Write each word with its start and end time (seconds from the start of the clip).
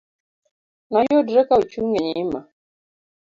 Noyudre 0.91 1.41
ka 1.47 1.55
Ochung' 1.61 1.95
e 2.01 2.01
nyima. 2.07 2.39